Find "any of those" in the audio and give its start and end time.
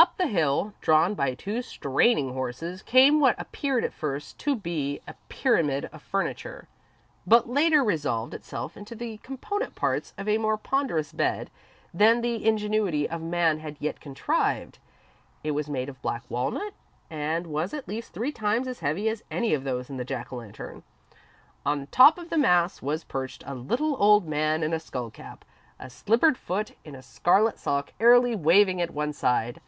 19.32-19.90